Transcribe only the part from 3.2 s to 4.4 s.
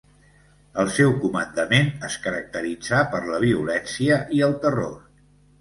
la violència